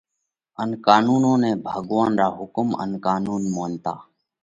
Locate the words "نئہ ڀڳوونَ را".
1.41-2.27